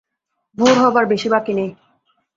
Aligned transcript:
ভোর 0.57 0.75
হবার 0.77 1.05
বেশি 1.05 1.27
বাকি 1.29 1.53
নেই। 1.53 1.69